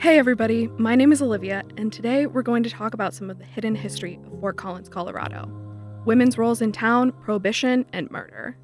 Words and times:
Hey, 0.00 0.18
everybody, 0.18 0.66
my 0.78 0.94
name 0.94 1.12
is 1.12 1.20
Olivia, 1.20 1.62
and 1.76 1.92
today 1.92 2.24
we're 2.24 2.40
going 2.40 2.62
to 2.62 2.70
talk 2.70 2.94
about 2.94 3.12
some 3.12 3.28
of 3.28 3.38
the 3.38 3.44
hidden 3.44 3.74
history 3.74 4.18
of 4.24 4.40
Fort 4.40 4.56
Collins, 4.56 4.88
Colorado 4.88 5.46
women's 6.06 6.38
roles 6.38 6.62
in 6.62 6.72
town, 6.72 7.12
prohibition, 7.20 7.84
and 7.92 8.10
murder. 8.10 8.56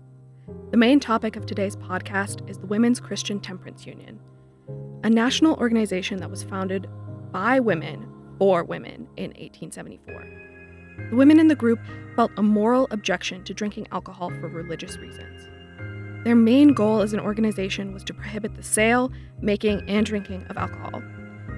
The 0.71 0.79
main 0.79 0.99
topic 0.99 1.37
of 1.37 1.45
today's 1.45 1.77
podcast 1.77 2.49
is 2.49 2.57
the 2.57 2.67
Women's 2.67 3.01
Christian 3.01 3.39
Temperance 3.39 3.85
Union, 3.87 4.19
a 5.05 5.11
national 5.11 5.57
organization 5.57 6.21
that 6.21 6.31
was 6.31 6.43
founded 6.43 6.89
by 7.33 7.61
women 7.61 8.09
for 8.39 8.65
women 8.65 9.07
in 9.19 9.33
1874. 9.33 11.09
The 11.11 11.17
women 11.17 11.39
in 11.39 11.49
the 11.49 11.55
group 11.55 11.81
felt 12.15 12.33
a 12.39 12.43
moral 12.43 12.89
objection 12.91 13.45
to 13.45 13.53
drinking 13.53 13.89
alcohol 13.93 14.31
for 14.31 14.49
religious 14.49 14.97
reasons. 14.97 15.51
Their 16.27 16.35
main 16.35 16.73
goal 16.73 17.03
as 17.03 17.13
an 17.13 17.21
organization 17.21 17.95
was 17.95 18.03
to 18.03 18.13
prohibit 18.13 18.57
the 18.57 18.63
sale, 18.65 19.13
making, 19.41 19.89
and 19.89 20.05
drinking 20.05 20.45
of 20.51 20.57
alcohol. 20.57 21.01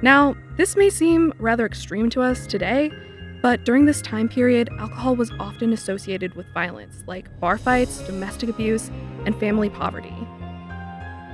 Now, 0.02 0.36
this 0.58 0.76
may 0.76 0.90
seem 0.90 1.32
rather 1.38 1.64
extreme 1.64 2.10
to 2.10 2.20
us 2.20 2.46
today, 2.46 2.92
but 3.40 3.64
during 3.64 3.86
this 3.86 4.02
time 4.02 4.28
period, 4.28 4.68
alcohol 4.78 5.16
was 5.16 5.32
often 5.40 5.72
associated 5.72 6.34
with 6.34 6.52
violence 6.52 7.02
like 7.06 7.40
bar 7.40 7.56
fights, 7.56 8.00
domestic 8.00 8.50
abuse, 8.50 8.90
and 9.24 9.34
family 9.40 9.70
poverty. 9.70 10.12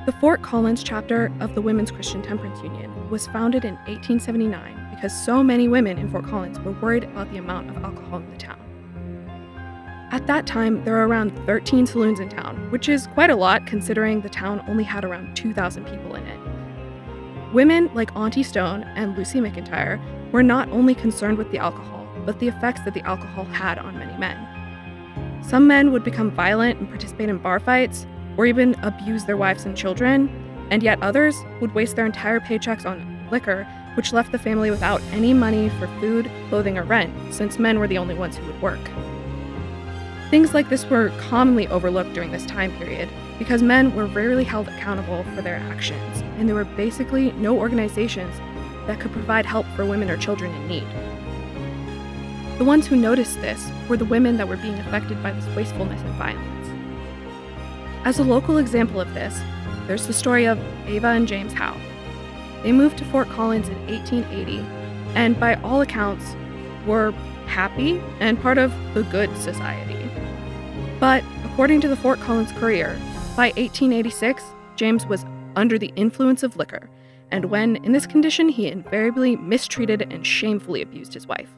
The 0.06 0.14
Fort 0.20 0.42
Collins 0.42 0.84
chapter 0.84 1.32
of 1.40 1.56
the 1.56 1.60
Women's 1.60 1.90
Christian 1.90 2.22
Temperance 2.22 2.62
Union 2.62 3.10
was 3.10 3.26
founded 3.26 3.64
in 3.64 3.74
1879 3.88 4.90
because 4.94 5.24
so 5.24 5.42
many 5.42 5.66
women 5.66 5.98
in 5.98 6.08
Fort 6.08 6.26
Collins 6.26 6.60
were 6.60 6.70
worried 6.80 7.02
about 7.02 7.32
the 7.32 7.38
amount 7.38 7.68
of 7.68 7.82
alcohol 7.82 8.20
in 8.20 8.30
the 8.30 8.36
town. 8.36 8.60
At 10.14 10.28
that 10.28 10.46
time, 10.46 10.84
there 10.84 10.94
were 10.94 11.08
around 11.08 11.36
13 11.44 11.86
saloons 11.86 12.20
in 12.20 12.28
town, 12.28 12.70
which 12.70 12.88
is 12.88 13.08
quite 13.08 13.30
a 13.30 13.34
lot 13.34 13.66
considering 13.66 14.20
the 14.20 14.28
town 14.28 14.64
only 14.68 14.84
had 14.84 15.04
around 15.04 15.34
2,000 15.34 15.84
people 15.86 16.14
in 16.14 16.24
it. 16.24 16.38
Women 17.52 17.90
like 17.94 18.14
Auntie 18.14 18.44
Stone 18.44 18.84
and 18.94 19.18
Lucy 19.18 19.40
McIntyre 19.40 20.00
were 20.30 20.44
not 20.44 20.68
only 20.68 20.94
concerned 20.94 21.36
with 21.36 21.50
the 21.50 21.58
alcohol, 21.58 22.06
but 22.24 22.38
the 22.38 22.46
effects 22.46 22.82
that 22.82 22.94
the 22.94 23.00
alcohol 23.00 23.44
had 23.46 23.76
on 23.76 23.98
many 23.98 24.16
men. 24.16 24.38
Some 25.42 25.66
men 25.66 25.90
would 25.90 26.04
become 26.04 26.30
violent 26.30 26.78
and 26.78 26.88
participate 26.88 27.28
in 27.28 27.38
bar 27.38 27.58
fights, 27.58 28.06
or 28.36 28.46
even 28.46 28.76
abuse 28.84 29.24
their 29.24 29.36
wives 29.36 29.64
and 29.64 29.76
children, 29.76 30.30
and 30.70 30.80
yet 30.84 31.02
others 31.02 31.34
would 31.60 31.74
waste 31.74 31.96
their 31.96 32.06
entire 32.06 32.38
paychecks 32.38 32.86
on 32.86 33.26
liquor, 33.32 33.66
which 33.96 34.12
left 34.12 34.30
the 34.30 34.38
family 34.38 34.70
without 34.70 35.02
any 35.10 35.34
money 35.34 35.70
for 35.70 35.88
food, 35.98 36.30
clothing, 36.50 36.78
or 36.78 36.84
rent, 36.84 37.12
since 37.34 37.58
men 37.58 37.80
were 37.80 37.88
the 37.88 37.98
only 37.98 38.14
ones 38.14 38.36
who 38.36 38.46
would 38.46 38.62
work. 38.62 38.78
Things 40.34 40.52
like 40.52 40.68
this 40.68 40.84
were 40.90 41.10
commonly 41.16 41.68
overlooked 41.68 42.12
during 42.12 42.32
this 42.32 42.44
time 42.44 42.76
period 42.76 43.08
because 43.38 43.62
men 43.62 43.94
were 43.94 44.06
rarely 44.06 44.42
held 44.42 44.66
accountable 44.66 45.22
for 45.32 45.42
their 45.42 45.58
actions, 45.58 46.24
and 46.38 46.48
there 46.48 46.56
were 46.56 46.64
basically 46.64 47.30
no 47.34 47.56
organizations 47.56 48.34
that 48.88 48.98
could 48.98 49.12
provide 49.12 49.46
help 49.46 49.64
for 49.76 49.86
women 49.86 50.10
or 50.10 50.16
children 50.16 50.52
in 50.52 50.66
need. 50.66 50.88
The 52.58 52.64
ones 52.64 52.84
who 52.84 52.96
noticed 52.96 53.40
this 53.42 53.70
were 53.88 53.96
the 53.96 54.06
women 54.06 54.36
that 54.38 54.48
were 54.48 54.56
being 54.56 54.76
affected 54.80 55.22
by 55.22 55.30
this 55.30 55.46
wastefulness 55.54 56.02
and 56.02 56.14
violence. 56.14 56.68
As 58.04 58.18
a 58.18 58.24
local 58.24 58.58
example 58.58 59.00
of 59.00 59.14
this, 59.14 59.40
there's 59.86 60.08
the 60.08 60.12
story 60.12 60.46
of 60.46 60.58
Ava 60.88 61.10
and 61.10 61.28
James 61.28 61.52
Howe. 61.52 61.78
They 62.64 62.72
moved 62.72 62.98
to 62.98 63.04
Fort 63.04 63.28
Collins 63.28 63.68
in 63.68 63.86
1880, 63.86 64.58
and 65.14 65.38
by 65.38 65.54
all 65.62 65.80
accounts, 65.80 66.34
were 66.88 67.12
happy 67.46 68.02
and 68.18 68.42
part 68.42 68.58
of 68.58 68.72
the 68.94 69.04
good 69.04 69.30
society. 69.36 70.03
But 71.04 71.22
according 71.44 71.82
to 71.82 71.88
the 71.88 71.96
Fort 71.96 72.18
Collins 72.20 72.50
Courier, 72.52 72.98
by 73.36 73.48
1886, 73.58 74.42
James 74.74 75.04
was 75.04 75.26
under 75.54 75.78
the 75.78 75.92
influence 75.96 76.42
of 76.42 76.56
liquor, 76.56 76.88
and 77.30 77.44
when 77.50 77.76
in 77.84 77.92
this 77.92 78.06
condition, 78.06 78.48
he 78.48 78.68
invariably 78.68 79.36
mistreated 79.36 80.10
and 80.10 80.26
shamefully 80.26 80.80
abused 80.80 81.12
his 81.12 81.26
wife. 81.26 81.50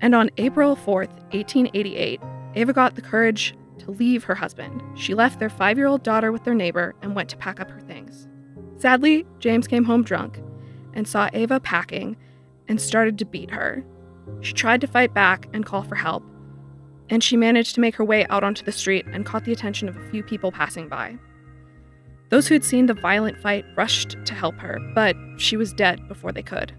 And 0.00 0.14
on 0.14 0.30
April 0.36 0.76
4th, 0.76 1.10
1888, 1.32 2.20
Ava 2.54 2.72
got 2.72 2.94
the 2.94 3.02
courage 3.02 3.56
to 3.78 3.90
leave 3.90 4.22
her 4.22 4.36
husband. 4.36 4.80
She 4.94 5.14
left 5.14 5.40
their 5.40 5.50
five 5.50 5.76
year 5.76 5.88
old 5.88 6.04
daughter 6.04 6.30
with 6.30 6.44
their 6.44 6.54
neighbor 6.54 6.94
and 7.02 7.16
went 7.16 7.28
to 7.30 7.36
pack 7.36 7.58
up 7.58 7.72
her 7.72 7.80
things. 7.80 8.28
Sadly, 8.76 9.26
James 9.40 9.66
came 9.66 9.82
home 9.82 10.04
drunk 10.04 10.40
and 10.94 11.08
saw 11.08 11.28
Ava 11.32 11.58
packing 11.58 12.16
and 12.68 12.80
started 12.80 13.18
to 13.18 13.24
beat 13.24 13.50
her. 13.50 13.84
She 14.42 14.52
tried 14.52 14.80
to 14.82 14.86
fight 14.86 15.12
back 15.12 15.48
and 15.52 15.66
call 15.66 15.82
for 15.82 15.96
help, 15.96 16.22
and 17.10 17.22
she 17.22 17.36
managed 17.36 17.74
to 17.74 17.80
make 17.80 17.96
her 17.96 18.04
way 18.04 18.24
out 18.28 18.44
onto 18.44 18.64
the 18.64 18.72
street 18.72 19.04
and 19.12 19.26
caught 19.26 19.44
the 19.44 19.52
attention 19.52 19.88
of 19.88 19.96
a 19.96 20.10
few 20.10 20.22
people 20.22 20.52
passing 20.52 20.88
by. 20.88 21.16
Those 22.30 22.46
who 22.46 22.54
had 22.54 22.64
seen 22.64 22.86
the 22.86 22.94
violent 22.94 23.36
fight 23.38 23.66
rushed 23.76 24.16
to 24.24 24.34
help 24.34 24.56
her, 24.58 24.78
but 24.94 25.16
she 25.36 25.56
was 25.56 25.72
dead 25.72 26.06
before 26.06 26.30
they 26.30 26.44
could. 26.44 26.72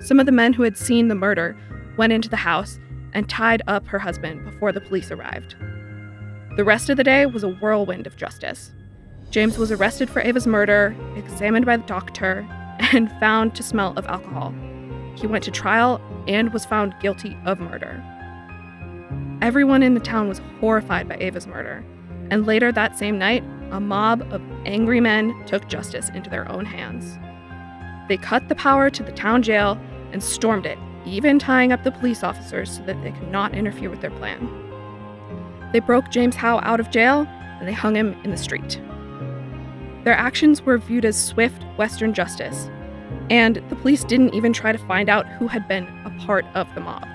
Some 0.00 0.20
of 0.20 0.26
the 0.26 0.32
men 0.32 0.52
who 0.52 0.62
had 0.62 0.76
seen 0.76 1.08
the 1.08 1.14
murder 1.14 1.56
went 1.96 2.12
into 2.12 2.28
the 2.28 2.36
house 2.36 2.78
and 3.14 3.28
tied 3.28 3.62
up 3.66 3.86
her 3.86 3.98
husband 3.98 4.44
before 4.44 4.70
the 4.70 4.82
police 4.82 5.10
arrived. 5.10 5.56
The 6.56 6.64
rest 6.64 6.90
of 6.90 6.98
the 6.98 7.04
day 7.04 7.24
was 7.24 7.42
a 7.42 7.48
whirlwind 7.48 8.06
of 8.06 8.16
justice. 8.16 8.72
James 9.30 9.56
was 9.56 9.72
arrested 9.72 10.10
for 10.10 10.20
Ava's 10.20 10.46
murder, 10.46 10.94
examined 11.16 11.64
by 11.64 11.78
the 11.78 11.86
doctor, 11.86 12.46
and 12.92 13.10
found 13.18 13.54
to 13.54 13.62
smell 13.62 13.94
of 13.96 14.06
alcohol. 14.06 14.54
He 15.16 15.26
went 15.26 15.44
to 15.44 15.50
trial 15.50 16.00
and 16.28 16.52
was 16.52 16.66
found 16.66 16.94
guilty 17.00 17.36
of 17.46 17.58
murder. 17.60 18.02
Everyone 19.42 19.82
in 19.82 19.94
the 19.94 20.00
town 20.00 20.28
was 20.28 20.40
horrified 20.60 21.08
by 21.08 21.16
Ava's 21.16 21.46
murder, 21.46 21.84
and 22.30 22.46
later 22.46 22.72
that 22.72 22.96
same 22.96 23.18
night, 23.18 23.44
a 23.70 23.80
mob 23.80 24.22
of 24.32 24.40
angry 24.64 25.00
men 25.00 25.34
took 25.46 25.68
justice 25.68 26.08
into 26.10 26.30
their 26.30 26.50
own 26.50 26.64
hands. 26.64 27.18
They 28.08 28.16
cut 28.16 28.48
the 28.48 28.54
power 28.54 28.90
to 28.90 29.02
the 29.02 29.12
town 29.12 29.42
jail 29.42 29.78
and 30.12 30.22
stormed 30.22 30.66
it, 30.66 30.78
even 31.04 31.38
tying 31.38 31.72
up 31.72 31.82
the 31.82 31.90
police 31.90 32.22
officers 32.22 32.76
so 32.76 32.82
that 32.84 33.02
they 33.02 33.10
could 33.10 33.30
not 33.30 33.54
interfere 33.54 33.90
with 33.90 34.00
their 34.00 34.10
plan. 34.12 34.48
They 35.72 35.80
broke 35.80 36.10
James 36.10 36.36
Howe 36.36 36.60
out 36.62 36.80
of 36.80 36.90
jail 36.90 37.26
and 37.58 37.66
they 37.66 37.72
hung 37.72 37.96
him 37.96 38.14
in 38.24 38.30
the 38.30 38.36
street. 38.36 38.80
Their 40.04 40.14
actions 40.14 40.62
were 40.62 40.78
viewed 40.78 41.04
as 41.04 41.22
swift 41.22 41.64
Western 41.76 42.14
justice, 42.14 42.70
and 43.30 43.56
the 43.68 43.76
police 43.76 44.04
didn't 44.04 44.34
even 44.34 44.52
try 44.52 44.70
to 44.70 44.86
find 44.86 45.08
out 45.08 45.26
who 45.26 45.48
had 45.48 45.66
been 45.66 45.84
a 46.04 46.10
part 46.24 46.44
of 46.54 46.72
the 46.74 46.80
mob. 46.80 47.08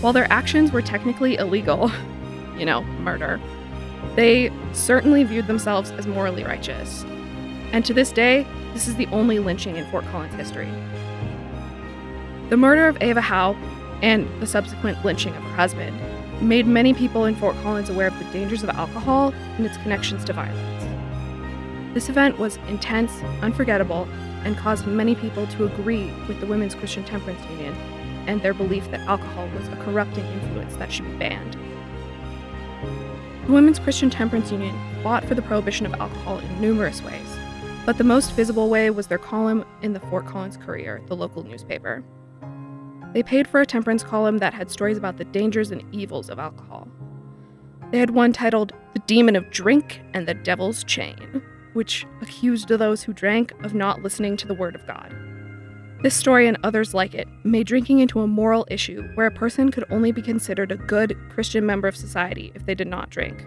While 0.00 0.12
their 0.12 0.30
actions 0.30 0.72
were 0.72 0.82
technically 0.82 1.36
illegal, 1.36 1.90
you 2.56 2.64
know, 2.64 2.82
murder, 2.82 3.40
they 4.14 4.52
certainly 4.72 5.24
viewed 5.24 5.46
themselves 5.46 5.90
as 5.92 6.06
morally 6.06 6.44
righteous. 6.44 7.04
And 7.72 7.84
to 7.84 7.94
this 7.94 8.12
day, 8.12 8.46
this 8.72 8.86
is 8.88 8.96
the 8.96 9.06
only 9.06 9.38
lynching 9.38 9.76
in 9.76 9.90
Fort 9.90 10.04
Collins 10.06 10.34
history. 10.34 10.70
The 12.50 12.56
murder 12.56 12.88
of 12.88 13.02
Ava 13.02 13.20
Howe 13.20 13.56
and 14.02 14.28
the 14.40 14.46
subsequent 14.46 15.04
lynching 15.04 15.34
of 15.34 15.42
her 15.42 15.56
husband 15.56 15.98
made 16.40 16.66
many 16.66 16.94
people 16.94 17.24
in 17.24 17.34
Fort 17.34 17.56
Collins 17.62 17.88
aware 17.88 18.08
of 18.08 18.18
the 18.18 18.24
dangers 18.26 18.62
of 18.62 18.68
alcohol 18.70 19.32
and 19.56 19.66
its 19.66 19.76
connections 19.78 20.24
to 20.26 20.32
violence. 20.32 20.84
This 21.94 22.10
event 22.10 22.38
was 22.38 22.58
intense, 22.68 23.22
unforgettable, 23.40 24.06
and 24.44 24.56
caused 24.56 24.86
many 24.86 25.14
people 25.14 25.46
to 25.48 25.64
agree 25.64 26.12
with 26.28 26.38
the 26.40 26.46
Women's 26.46 26.74
Christian 26.74 27.04
Temperance 27.04 27.42
Union 27.50 27.74
and 28.26 28.42
their 28.42 28.54
belief 28.54 28.90
that 28.90 29.00
alcohol 29.00 29.48
was 29.56 29.68
a 29.68 29.76
corrupting 29.76 30.24
influence 30.24 30.76
that 30.76 30.92
should 30.92 31.04
be 31.04 31.16
banned. 31.16 31.56
The 33.46 33.52
Women's 33.52 33.78
Christian 33.78 34.10
Temperance 34.10 34.50
Union 34.50 34.76
fought 35.02 35.24
for 35.24 35.34
the 35.34 35.42
prohibition 35.42 35.86
of 35.86 35.94
alcohol 35.94 36.38
in 36.38 36.60
numerous 36.60 37.02
ways, 37.02 37.38
but 37.84 37.96
the 37.96 38.04
most 38.04 38.32
visible 38.32 38.68
way 38.68 38.90
was 38.90 39.06
their 39.06 39.18
column 39.18 39.64
in 39.82 39.92
the 39.92 40.00
Fort 40.00 40.26
Collins 40.26 40.56
Courier, 40.56 41.00
the 41.06 41.14
local 41.16 41.44
newspaper. 41.44 42.02
They 43.12 43.22
paid 43.22 43.46
for 43.46 43.60
a 43.60 43.66
temperance 43.66 44.02
column 44.02 44.38
that 44.38 44.52
had 44.52 44.70
stories 44.70 44.98
about 44.98 45.16
the 45.16 45.24
dangers 45.24 45.70
and 45.70 45.84
evils 45.94 46.28
of 46.28 46.38
alcohol. 46.38 46.88
They 47.92 47.98
had 47.98 48.10
one 48.10 48.32
titled 48.32 48.72
The 48.94 48.98
Demon 49.06 49.36
of 49.36 49.48
Drink 49.50 50.02
and 50.12 50.26
the 50.26 50.34
Devil's 50.34 50.82
Chain, 50.82 51.40
which 51.72 52.04
accused 52.20 52.68
those 52.68 53.04
who 53.04 53.12
drank 53.12 53.52
of 53.64 53.74
not 53.74 54.02
listening 54.02 54.36
to 54.38 54.48
the 54.48 54.54
Word 54.54 54.74
of 54.74 54.86
God. 54.86 55.14
This 56.02 56.14
story 56.14 56.46
and 56.46 56.58
others 56.62 56.92
like 56.92 57.14
it 57.14 57.26
made 57.42 57.66
drinking 57.66 58.00
into 58.00 58.20
a 58.20 58.26
moral 58.26 58.66
issue 58.70 59.02
where 59.14 59.26
a 59.26 59.30
person 59.30 59.70
could 59.70 59.84
only 59.90 60.12
be 60.12 60.20
considered 60.20 60.70
a 60.70 60.76
good 60.76 61.16
Christian 61.30 61.64
member 61.64 61.88
of 61.88 61.96
society 61.96 62.52
if 62.54 62.66
they 62.66 62.74
did 62.74 62.86
not 62.86 63.10
drink. 63.10 63.44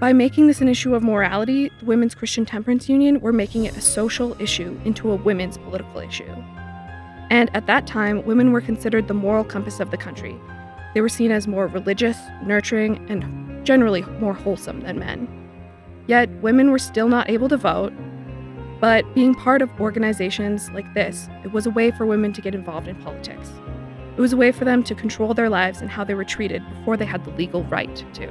By 0.00 0.12
making 0.12 0.46
this 0.46 0.60
an 0.60 0.68
issue 0.68 0.94
of 0.94 1.02
morality, 1.02 1.70
the 1.80 1.86
Women's 1.86 2.14
Christian 2.14 2.44
Temperance 2.44 2.88
Union 2.88 3.20
were 3.20 3.32
making 3.32 3.64
it 3.64 3.76
a 3.76 3.80
social 3.80 4.40
issue 4.40 4.78
into 4.84 5.10
a 5.10 5.16
women's 5.16 5.58
political 5.58 6.00
issue. 6.00 6.30
And 7.30 7.50
at 7.56 7.66
that 7.66 7.86
time, 7.86 8.24
women 8.24 8.52
were 8.52 8.60
considered 8.60 9.08
the 9.08 9.14
moral 9.14 9.44
compass 9.44 9.80
of 9.80 9.90
the 9.90 9.96
country. 9.96 10.36
They 10.94 11.00
were 11.00 11.08
seen 11.08 11.32
as 11.32 11.48
more 11.48 11.66
religious, 11.66 12.18
nurturing, 12.44 13.04
and 13.08 13.66
generally 13.66 14.02
more 14.20 14.34
wholesome 14.34 14.80
than 14.80 14.98
men. 14.98 15.26
Yet, 16.06 16.28
women 16.42 16.70
were 16.70 16.78
still 16.78 17.08
not 17.08 17.30
able 17.30 17.48
to 17.48 17.56
vote, 17.56 17.92
but 18.84 19.14
being 19.14 19.34
part 19.34 19.62
of 19.62 19.80
organizations 19.80 20.70
like 20.72 20.92
this, 20.92 21.30
it 21.42 21.52
was 21.52 21.64
a 21.64 21.70
way 21.70 21.90
for 21.90 22.04
women 22.04 22.34
to 22.34 22.42
get 22.42 22.54
involved 22.54 22.86
in 22.86 22.94
politics. 22.96 23.50
It 24.14 24.20
was 24.20 24.34
a 24.34 24.36
way 24.36 24.52
for 24.52 24.66
them 24.66 24.82
to 24.82 24.94
control 24.94 25.32
their 25.32 25.48
lives 25.48 25.80
and 25.80 25.88
how 25.88 26.04
they 26.04 26.12
were 26.12 26.22
treated 26.22 26.62
before 26.68 26.98
they 26.98 27.06
had 27.06 27.24
the 27.24 27.30
legal 27.30 27.64
right 27.64 28.04
to. 28.12 28.30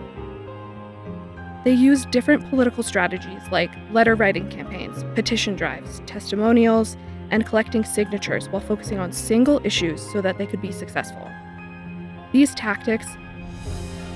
They 1.63 1.73
used 1.73 2.11
different 2.11 2.47
political 2.51 2.83
strategies 2.83 3.41
like 3.51 3.71
letter 3.91 4.13
writing 4.13 4.47
campaigns, 4.47 5.03
petition 5.15 5.55
drives, 5.55 6.03
testimonials, 6.05 6.97
and 7.31 7.47
collecting 7.47 7.83
signatures 7.83 8.47
while 8.47 8.61
focusing 8.61 8.99
on 8.99 9.11
single 9.11 9.59
issues 9.65 10.03
so 10.11 10.21
that 10.21 10.37
they 10.37 10.45
could 10.45 10.61
be 10.61 10.71
successful. 10.71 11.31
These 12.31 12.53
tactics 12.53 13.07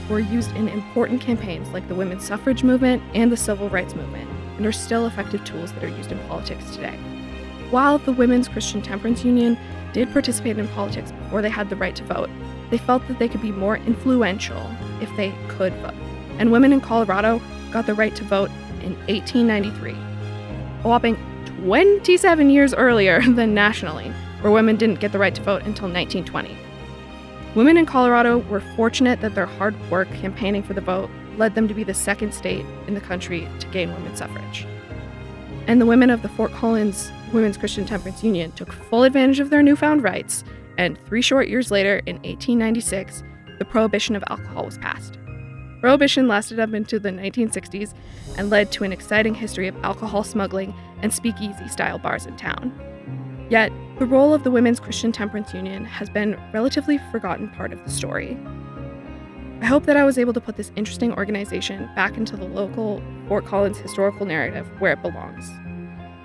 were 0.08 0.20
used 0.20 0.56
in 0.56 0.70
important 0.70 1.20
campaigns 1.20 1.68
like 1.70 1.88
the 1.88 1.96
women's 1.96 2.28
suffrage 2.28 2.62
movement 2.62 3.02
and 3.16 3.32
the 3.32 3.38
civil 3.38 3.70
rights 3.70 3.96
movement, 3.96 4.30
and 4.58 4.66
are 4.66 4.72
still 4.72 5.06
effective 5.06 5.44
tools 5.44 5.72
that 5.74 5.84
are 5.84 5.90
used 5.90 6.12
in 6.12 6.20
politics 6.28 6.76
today. 6.76 6.98
While 7.70 7.98
the 8.00 8.12
Women's 8.12 8.48
Christian 8.48 8.82
Temperance 8.82 9.24
Union 9.24 9.58
did 9.94 10.12
participate 10.12 10.58
in 10.58 10.68
politics 10.70 11.12
before 11.12 11.42
they 11.42 11.50
had 11.50 11.70
the 11.70 11.76
right 11.76 11.96
to 11.96 12.04
vote, 12.04 12.30
they 12.70 12.78
felt 12.78 13.08
that 13.08 13.20
they 13.20 13.28
could 13.28 13.42
be 13.42 13.52
more 13.52 13.78
influential 13.78 14.70
if 15.02 15.16
they 15.16 15.34
could 15.48 15.74
vote. 15.76 15.94
And 16.40 16.52
women 16.52 16.74
in 16.74 16.82
Colorado 16.82 17.42
got 17.72 17.86
the 17.86 17.94
right 17.94 18.16
to 18.16 18.24
vote 18.24 18.50
in 18.82 18.96
1893, 19.08 19.92
a 19.92 20.88
whopping 20.88 21.18
27 21.64 22.50
years 22.50 22.74
earlier 22.74 23.22
than 23.34 23.54
nationally, 23.54 24.12
where 24.42 24.52
women 24.52 24.76
didn't 24.76 25.00
get 25.00 25.12
the 25.12 25.20
right 25.20 25.36
to 25.36 25.42
vote 25.42 25.64
until 25.64 25.90
1920. 25.90 26.56
Women 27.56 27.78
in 27.78 27.86
Colorado 27.86 28.38
were 28.38 28.60
fortunate 28.60 29.20
that 29.22 29.34
their 29.34 29.46
hard 29.46 29.76
work 29.90 30.10
campaigning 30.14 30.62
for 30.62 30.74
the 30.74 30.82
vote 30.82 31.10
led 31.38 31.56
them 31.56 31.68
to 31.68 31.74
be 31.74 31.84
the 31.84 31.94
second 31.94 32.34
state 32.34 32.66
in 32.88 32.94
the 32.94 33.02
country 33.02 33.48
to 33.60 33.68
gain 33.68 33.94
women's 33.94 34.20
suffrage 34.20 34.68
and 35.68 35.82
the 35.82 35.86
women 35.86 36.10
of 36.10 36.22
the 36.22 36.30
Fort 36.30 36.52
Collins 36.54 37.12
Women's 37.34 37.58
Christian 37.58 37.86
Temperance 37.86 38.24
Union 38.24 38.54
took 38.54 38.72
full 38.72 39.04
advantage 39.04 39.42
of 39.42 39.50
their 39.50 39.62
newfound 39.62 40.02
rights, 40.02 40.46
and 40.78 40.98
three 41.06 41.22
short 41.22 41.50
years 41.50 41.72
later, 41.72 42.02
in 42.06 42.16
1896, 42.18 43.24
the 43.60 43.66
prohibition 43.66 44.16
of 44.16 44.24
alcohol 44.30 44.66
was 44.66 44.78
passed. 44.78 45.18
Prohibition 45.82 46.28
lasted 46.28 46.60
up 46.60 46.74
into 46.74 47.00
the 47.00 47.10
1960s 47.10 47.94
and 48.38 48.50
led 48.50 48.72
to 48.72 48.84
an 48.84 48.94
exciting 48.94 49.36
history 49.36 49.68
of 49.68 49.76
alcohol 49.84 50.24
smuggling 50.24 50.74
and 51.02 51.14
speakeasy 51.14 51.68
style 51.68 52.00
bars 52.00 52.26
in 52.26 52.36
town. 52.38 52.72
Yet, 53.50 53.72
the 54.00 54.06
role 54.06 54.34
of 54.34 54.44
the 54.44 54.52
Women's 54.52 54.80
Christian 54.80 55.12
Temperance 55.12 55.54
Union 55.54 55.84
has 55.86 56.10
been 56.10 56.40
relatively 56.54 56.98
forgotten 57.12 57.50
part 57.50 57.74
of 57.74 57.84
the 57.84 57.92
story. 57.92 58.38
I 59.62 59.66
hope 59.66 59.86
that 59.88 59.98
I 59.98 60.06
was 60.06 60.20
able 60.20 60.34
to 60.34 60.42
put 60.42 60.56
this 60.56 60.72
interesting 60.76 61.14
organization 61.14 61.90
back 61.96 62.16
into 62.16 62.38
the 62.38 62.46
local 62.46 63.02
Fort 63.28 63.46
Collins 63.46 63.80
historical 63.80 64.26
narrative 64.26 64.70
where 64.80 64.94
it 64.94 65.02
belongs. 65.02 65.50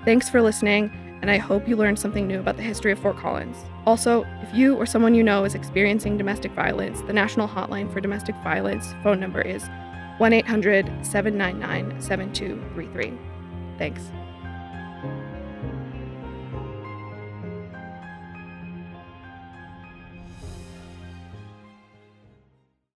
Thanks 0.05 0.29
for 0.29 0.41
listening, 0.41 0.91
and 1.21 1.31
I 1.31 1.37
hope 1.37 1.67
you 1.67 1.75
learned 1.75 1.97
something 1.97 2.27
new 2.27 2.39
about 2.39 2.57
the 2.57 2.63
history 2.63 2.91
of 2.91 2.99
Fort 2.99 3.17
Collins. 3.17 3.57
Also, 3.87 4.23
if 4.41 4.53
you 4.53 4.75
or 4.75 4.85
someone 4.85 5.15
you 5.15 5.23
know 5.23 5.45
is 5.45 5.55
experiencing 5.55 6.17
domestic 6.17 6.51
violence, 6.51 7.01
the 7.01 7.13
National 7.13 7.47
Hotline 7.47 7.91
for 7.91 7.99
Domestic 7.99 8.35
Violence 8.43 8.93
phone 9.01 9.19
number 9.19 9.41
is 9.41 9.67
1 10.19 10.31
800 10.31 10.85
799 11.03 12.01
7233. 12.01 13.17
Thanks. 13.79 14.11